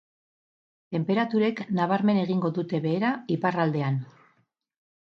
Tenperaturek 0.95 1.61
nabarmen 1.81 2.23
egingo 2.25 2.53
dute 2.59 2.83
behera 2.89 3.13
iparraldean. 3.39 4.03